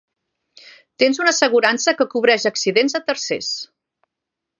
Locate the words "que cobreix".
1.99-2.47